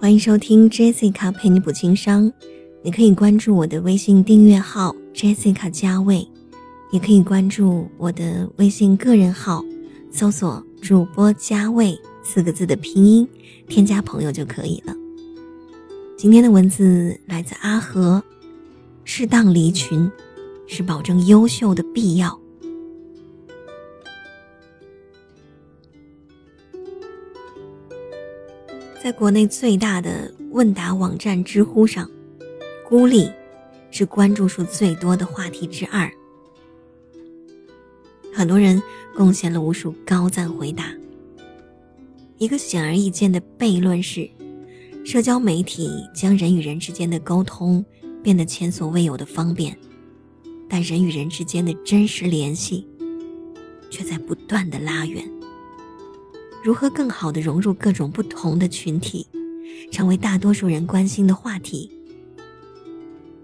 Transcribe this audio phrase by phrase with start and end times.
[0.00, 2.32] 欢迎收听 Jessica 陪你补情商。
[2.82, 6.26] 你可以关注我的微信订阅号 Jessica 加位，
[6.90, 9.62] 也可以关注我的微信个人号，
[10.10, 13.28] 搜索“主播加味”四个字的拼音，
[13.68, 14.96] 添加朋友就可以了。
[16.16, 18.24] 今天的文字来自阿和，
[19.04, 20.10] 适当离群
[20.66, 22.40] 是保证优秀的必要。
[29.02, 32.06] 在国内最大的问答网站知乎上，
[32.86, 33.30] 孤立
[33.90, 36.10] 是关注数最多的话题之二。
[38.30, 38.80] 很多人
[39.16, 40.92] 贡献了无数高赞回答。
[42.36, 44.28] 一个显而易见的悖论是，
[45.02, 47.82] 社交媒体将人与人之间的沟通
[48.22, 49.74] 变得前所未有的方便，
[50.68, 52.86] 但人与人之间的真实联系
[53.88, 55.26] 却在不断的拉远。
[56.62, 59.26] 如何更好地融入各种不同的群体，
[59.90, 61.90] 成为大多数人关心的话题？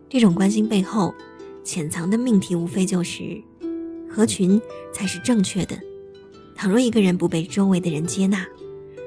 [0.09, 1.15] 这种关心背后
[1.65, 3.43] 潜藏的命题，无非就是
[4.09, 4.61] 合群
[4.93, 5.79] 才是正确的。
[6.55, 8.47] 倘若一个人不被周围的人接纳，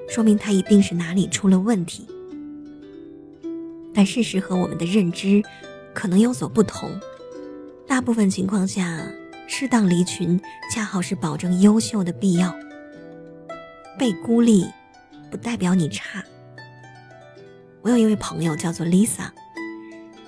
[0.09, 2.05] 说明他一定是哪里出了问题。
[3.93, 5.43] 但事实和我们的认知
[5.93, 6.89] 可能有所不同。
[7.87, 9.03] 大部分情况下，
[9.47, 10.39] 适当离群
[10.73, 12.55] 恰好是保证优秀的必要。
[13.99, 14.65] 被孤立，
[15.29, 16.23] 不代表你差。
[17.81, 19.29] 我有一位朋友叫做 Lisa，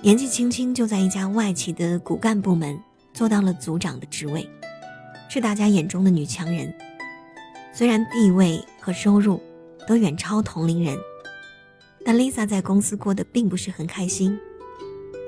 [0.02, 2.78] 年纪轻轻就在一家外企的骨干部门
[3.14, 4.46] 做到了组长的职位，
[5.30, 6.70] 是大家眼中的女强人。
[7.72, 9.40] 虽然地位和收入
[9.88, 10.98] 都远超同龄人，
[12.04, 14.38] 但 Lisa 在公司过得并不是很开心，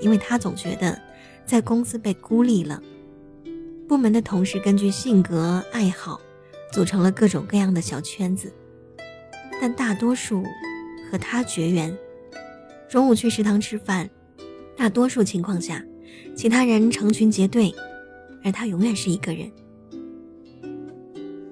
[0.03, 1.01] 因为她总觉得
[1.47, 2.79] 在公司被孤立了。
[3.89, 6.21] 部门的同事根据性格爱好。
[6.75, 8.53] 组成了各种各样的小圈子，
[9.61, 10.43] 但大多数
[11.09, 11.97] 和他绝缘。
[12.89, 14.11] 中午去食堂吃饭，
[14.77, 15.85] 大多数情况下，
[16.35, 17.73] 其他人成群结队，
[18.43, 19.49] 而他永远是一个人。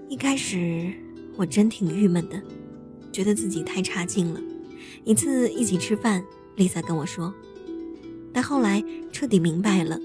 [0.09, 0.93] 一开始
[1.37, 2.43] 我真挺郁闷的，
[3.13, 4.41] 觉得自己太差劲了。
[5.05, 6.25] 一次一起吃饭
[6.57, 7.33] ，Lisa 跟我说，
[8.33, 9.97] 但后来彻底明白了，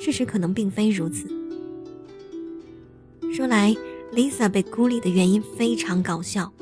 [0.00, 1.28] 事实可能并非如此。
[3.30, 3.76] 说来。
[4.12, 6.52] Lisa 被孤立的原因非常搞笑。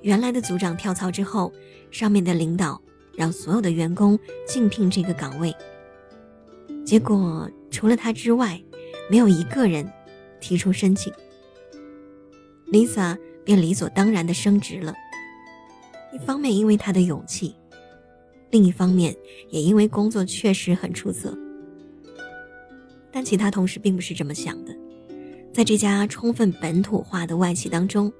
[0.00, 1.52] 原来的组长跳槽之后，
[1.90, 2.80] 上面的领导
[3.14, 5.54] 让所有的员工竞聘这个岗位，
[6.86, 8.58] 结果除了他之外，
[9.10, 9.86] 没有一个人
[10.40, 11.12] 提出申请。
[12.72, 14.94] Lisa 便理所当然的升职了。
[16.14, 17.54] 一方面因为他的勇气，
[18.50, 19.14] 另一方面
[19.50, 21.36] 也因为工作确实很出色。
[23.12, 24.74] 但其他同事并不是这么想的。
[25.58, 28.12] 在这家充分本土化的外企当中，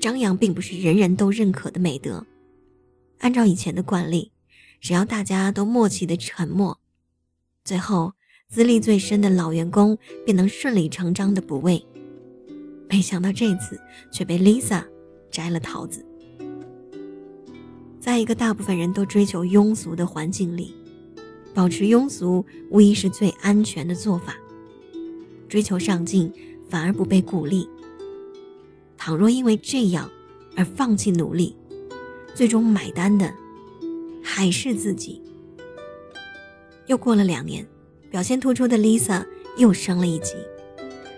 [0.00, 2.24] 张扬并不是人人都认可的美德。
[3.18, 4.30] 按照以前的惯例，
[4.80, 6.78] 只要大家都默契的沉默，
[7.64, 8.12] 最后
[8.48, 11.84] 资历最深的老员工便能顺理成章的补位。
[12.88, 13.80] 没想到这次
[14.12, 14.84] 却被 Lisa
[15.32, 16.06] 摘了桃子。
[17.98, 20.76] 在一个大部分人都追求庸俗的环境里，
[21.52, 24.36] 保持庸俗无疑是最安全的做法。
[25.48, 26.32] 追求上进。
[26.68, 27.68] 反而不被鼓励。
[28.96, 30.10] 倘若因为这样
[30.56, 31.56] 而放弃努力，
[32.34, 33.32] 最终买单的
[34.22, 35.22] 还是自己。
[36.86, 37.66] 又过了两年，
[38.10, 39.24] 表现突出的 Lisa
[39.56, 40.34] 又升了一级，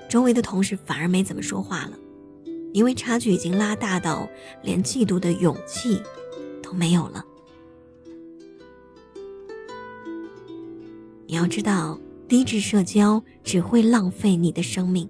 [0.08, 1.98] 周围的同事反而没怎么说话了，
[2.72, 4.28] 因为差距已经拉大到
[4.62, 6.00] 连嫉妒的勇气
[6.62, 7.24] 都没有了。
[11.26, 15.08] 你要知道，低质社交只会浪费你的生命。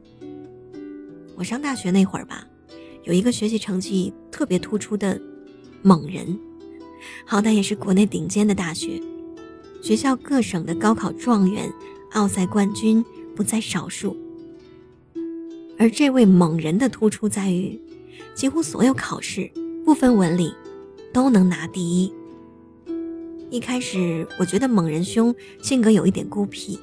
[1.40, 2.46] 我上大学那会儿吧，
[3.04, 5.18] 有一个学习成绩特别突出的
[5.80, 6.38] 猛人，
[7.24, 9.00] 好歹也是国内顶尖的大学，
[9.82, 11.72] 学校各省的高考状元、
[12.12, 13.02] 奥赛冠军
[13.34, 14.14] 不在少数。
[15.78, 17.80] 而这位猛人的突出在于，
[18.34, 19.50] 几乎所有考试
[19.82, 20.52] 不分文理，
[21.10, 22.12] 都能拿第一。
[23.48, 26.78] 一开始我觉得猛人兄性格有一点孤僻，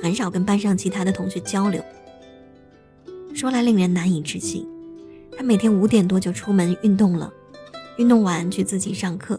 [0.00, 1.82] 很少跟班上其他的同学交流。
[3.36, 4.66] 说来令人难以置信，
[5.36, 7.30] 他每天五点多就出门运动了，
[7.98, 9.38] 运动完去自习上课，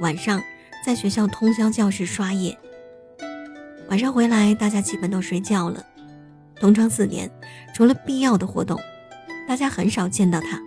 [0.00, 0.42] 晚上
[0.84, 2.58] 在学校通宵教室刷夜。
[3.88, 5.86] 晚上回来，大家基本都睡觉了。
[6.56, 7.30] 同窗四年，
[7.72, 8.76] 除了必要的活动，
[9.46, 10.60] 大家很少见到他。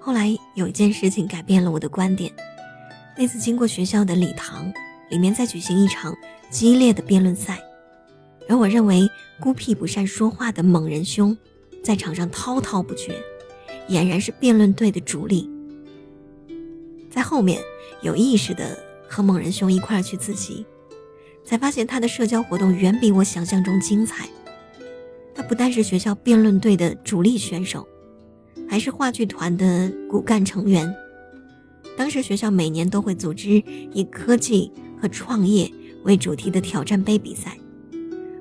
[0.00, 2.32] 后来有一件事情改变了我的观点，
[3.16, 4.72] 那次经过学校的礼堂，
[5.10, 6.12] 里面在举行一场
[6.50, 7.56] 激烈的辩论赛。
[8.48, 9.08] 而我认为
[9.40, 11.36] 孤僻不善说话的猛人兄，
[11.82, 13.20] 在场上滔滔不绝，
[13.88, 15.50] 俨然是辩论队的主力。
[17.10, 17.60] 在后面
[18.02, 18.78] 有意识的
[19.08, 20.64] 和猛人兄一块儿去自习，
[21.44, 24.28] 才发现他的社交活动远比我想象中精彩。
[25.34, 27.86] 他不但是学校辩论队的主力选手，
[28.68, 30.94] 还是话剧团的骨干成员。
[31.96, 34.70] 当时学校每年都会组织以科技
[35.00, 35.70] 和创业
[36.04, 37.56] 为主题的挑战杯比赛，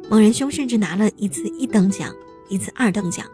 [0.07, 2.13] 猛人兄甚至拿了一次一等奖，
[2.47, 3.25] 一次二等奖，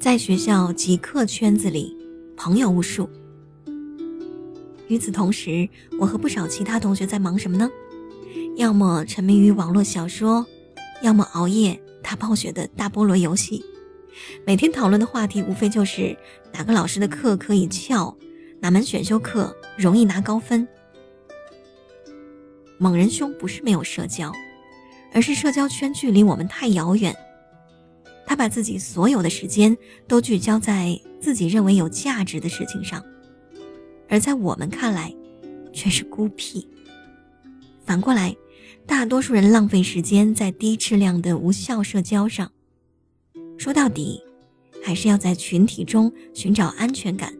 [0.00, 1.96] 在学校极客圈子里
[2.36, 3.08] 朋友无数。
[4.88, 5.68] 与此同时，
[5.98, 7.70] 我和不少其他同学在忙什么呢？
[8.56, 10.44] 要么沉迷于网络小说，
[11.02, 13.64] 要么熬夜打暴雪的大菠萝游戏。
[14.44, 16.16] 每天讨论的话题无非就是
[16.52, 18.14] 哪个老师的课可以翘，
[18.58, 20.66] 哪门选修课容易拿高分。
[22.76, 24.32] 猛人兄不是没有社交，
[25.12, 27.14] 而是社交圈距离我们太遥远。
[28.26, 29.76] 他把自己所有的时间
[30.06, 33.04] 都聚焦在自己认为有价值的事情上。
[34.08, 35.14] 而在我们看来，
[35.72, 36.68] 却是孤僻。
[37.84, 38.36] 反过来，
[38.86, 42.50] 大多数人浪费时间在低质量的无效社交上。
[43.58, 44.22] 说到底，
[44.82, 47.34] 还是要在群体中寻找安全感，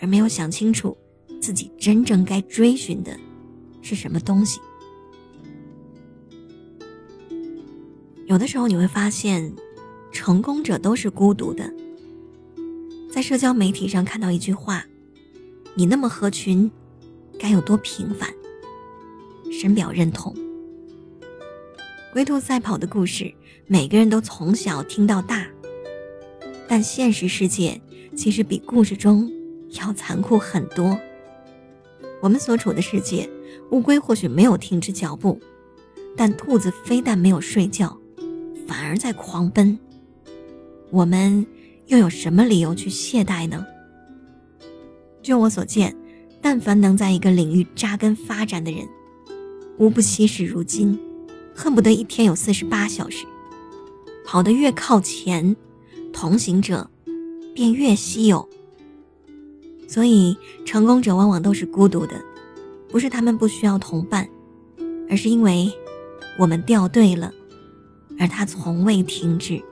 [0.00, 0.96] 而没有想清楚
[1.40, 3.18] 自己真正该追寻的
[3.82, 4.58] 是什么东西。
[8.28, 9.50] 有的时候你会发现，
[10.12, 11.72] 成功者都是孤独的。
[13.10, 14.84] 在社交媒体上看到一句话。
[15.74, 16.68] 你那么合群，
[17.38, 18.28] 该有多平凡？
[19.50, 20.34] 深表认同。
[22.12, 23.32] 龟兔赛跑的故事，
[23.66, 25.46] 每个人都从小听到大，
[26.68, 27.80] 但现实世界
[28.16, 29.30] 其实比故事中
[29.80, 30.98] 要残酷很多。
[32.20, 33.30] 我们所处的世界，
[33.70, 35.40] 乌龟或许没有停止脚步，
[36.16, 37.97] 但兔子非但没有睡觉，
[38.68, 39.76] 反而在狂奔。
[40.90, 41.44] 我们
[41.86, 43.66] 又有什么理由去懈怠呢？
[45.22, 45.96] 就我所见，
[46.40, 48.86] 但凡能在一个领域扎根发展的人，
[49.78, 50.98] 无不惜时如金，
[51.54, 53.26] 恨不得一天有四十八小时。
[54.24, 55.56] 跑得越靠前，
[56.12, 56.88] 同行者
[57.54, 58.46] 便越稀有。
[59.86, 60.36] 所以，
[60.66, 62.14] 成功者往往都是孤独的，
[62.90, 64.28] 不是他们不需要同伴，
[65.08, 65.72] 而是因为
[66.38, 67.32] 我们掉队了，
[68.18, 69.62] 而他从未停止。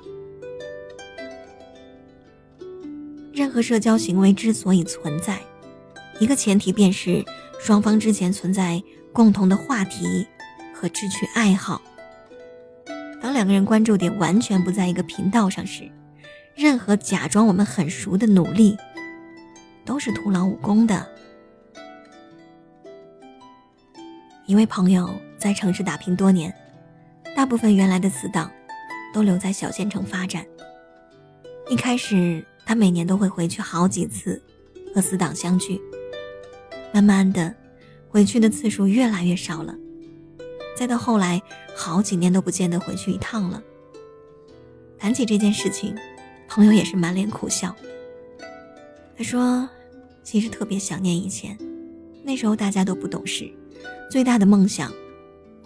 [3.32, 5.40] 任何社交行为之所以存在，
[6.20, 7.24] 一个前提便是
[7.60, 8.82] 双方之前存在
[9.12, 10.26] 共同的话题
[10.74, 11.82] 和志趣爱好。
[13.20, 15.90] 当两个人关注点完全不在一个频道上时，
[16.54, 18.76] 任何假装我们很熟的努力
[19.84, 21.06] 都是徒劳无功的。
[24.46, 26.54] 一位朋友在城市打拼多年，
[27.36, 28.50] 大部分原来的死党
[29.14, 30.44] 都留在小县城发展。
[31.68, 32.44] 一开始。
[32.68, 34.42] 他每年都会回去好几次，
[34.92, 35.80] 和死党相聚。
[36.92, 37.54] 慢慢的，
[38.08, 39.72] 回去的次数越来越少了，
[40.76, 41.40] 再到后来，
[41.76, 43.62] 好几年都不见得回去一趟了。
[44.98, 45.94] 谈起这件事情，
[46.48, 47.72] 朋友也是满脸苦笑。
[49.16, 49.68] 他说
[50.24, 51.56] ：“其实特别想念以前，
[52.24, 53.48] 那时候大家都不懂事，
[54.10, 54.92] 最大的梦想，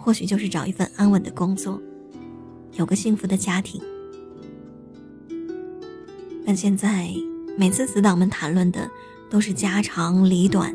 [0.02, 1.80] 或许就是找一份安稳的工作，
[2.72, 3.80] 有个幸福的家庭。”
[6.46, 7.12] 但现在，
[7.56, 8.90] 每次死党们谈论的
[9.28, 10.74] 都是家长里短，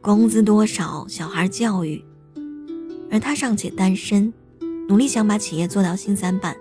[0.00, 2.02] 工资多少，小孩教育，
[3.10, 4.32] 而他尚且单身，
[4.88, 6.56] 努力想把企业做到新三板。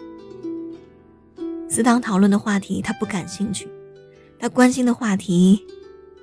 [1.67, 3.67] 死党讨论的话题他不感兴趣，
[4.37, 5.65] 他关心的话题，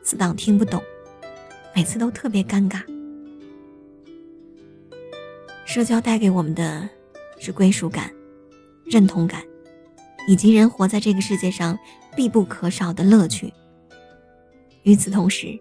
[0.04, 0.80] 死党听不懂，
[1.74, 2.82] 每次都特别尴尬。
[5.72, 6.86] 社交带给我们的
[7.40, 8.12] 是归属感、
[8.84, 9.42] 认同感。
[10.28, 11.76] 以及人活在这个世界上
[12.14, 13.50] 必不可少的乐趣。
[14.82, 15.58] 与此同时，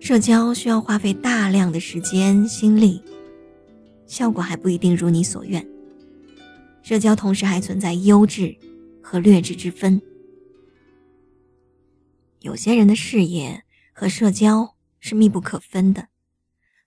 [0.00, 3.00] 社交需要花费大量的时间心力，
[4.08, 5.64] 效果还不一定如你所愿。
[6.82, 8.56] 社交同时还存在优质
[9.00, 10.02] 和劣质之分。
[12.40, 16.08] 有些人的事业和社交是密不可分的，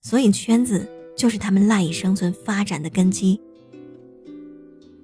[0.01, 3.39] 所以圈子就是他们赖以生存发展的根基。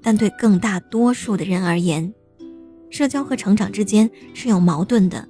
[0.01, 2.13] 但对更大多数的人而言，
[2.89, 5.27] 社交和成长之间是有矛盾的。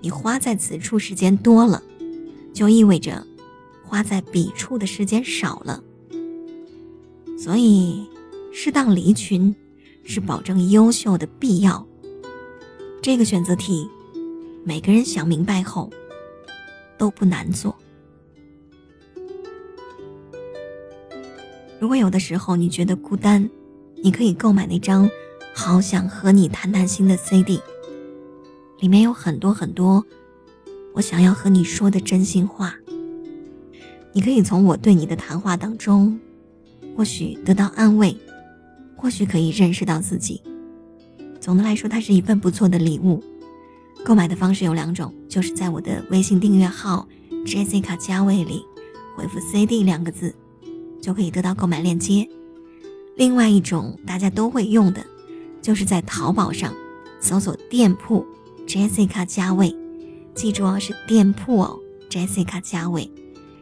[0.00, 1.82] 你花在此处时间多了，
[2.52, 3.26] 就意味着
[3.84, 5.82] 花在彼处的时间少了。
[7.36, 8.06] 所以，
[8.52, 9.54] 适当离群
[10.04, 11.84] 是保证优秀的必要。
[13.02, 13.88] 这个选择题，
[14.64, 15.90] 每个人想明白后
[16.96, 17.74] 都不难做。
[21.86, 23.48] 如果有的时候你觉得孤单，
[24.02, 25.08] 你可以购买那张
[25.54, 27.60] 《好想和你谈谈心》的 CD，
[28.80, 30.04] 里面有很多很多
[30.94, 32.74] 我想要和你说的真心话。
[34.12, 36.18] 你可以从我对你的谈话当中，
[36.96, 38.16] 或许得到安慰，
[38.96, 40.42] 或许可以认识到自己。
[41.40, 43.22] 总的来说，它是一份不错的礼物。
[44.04, 47.06] 购买的方式有两种，就是在我的微信订阅号
[47.44, 48.64] Jessica 加位里
[49.16, 50.34] 回复 CD 两个字，
[51.00, 52.28] 就可以得到购买链接。
[53.16, 55.04] 另外一种大家都会用的，
[55.62, 56.74] 就是在淘宝上
[57.20, 58.26] 搜索店铺
[58.66, 59.74] Jessica 加位，
[60.34, 61.78] 记住哦，是店铺哦
[62.10, 63.10] ，Jessica 加位，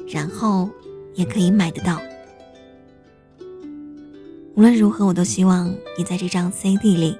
[0.09, 0.69] 然后
[1.15, 2.01] 也可以买得到。
[4.55, 7.19] 无论如何，我都希望你在这张 CD 里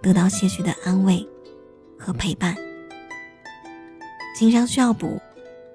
[0.00, 1.26] 得到些许的安慰。
[2.02, 2.56] 和陪伴，
[4.34, 5.20] 情商需要补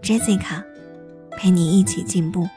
[0.01, 0.63] ，Jessica
[1.37, 2.49] 陪你一起进步。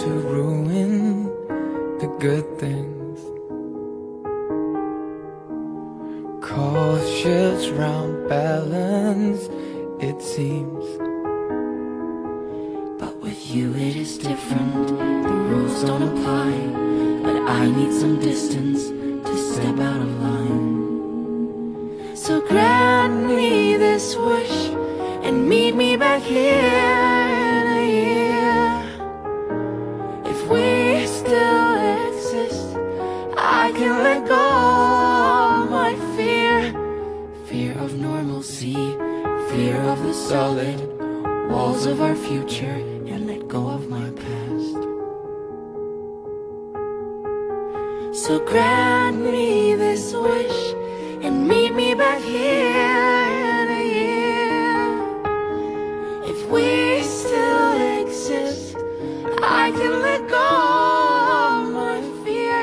[0.00, 1.24] To ruin
[1.98, 3.18] the good things.
[6.40, 9.48] Cautious round balance,
[9.98, 10.84] it seems.
[13.00, 16.52] But with you it is different, the rules don't apply.
[17.24, 18.90] But I need some distance
[19.26, 22.14] to step out of line.
[22.14, 24.70] So grant me this wish
[25.24, 26.97] and meet me back here.
[56.50, 58.76] We still exist,
[59.42, 60.48] I can let go
[61.46, 62.60] of my fear.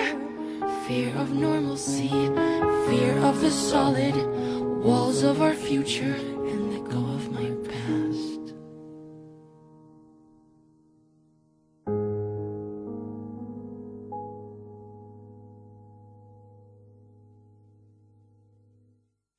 [0.88, 2.10] Fear of normalcy,
[2.90, 4.16] fear of the solid
[4.84, 6.35] walls of our future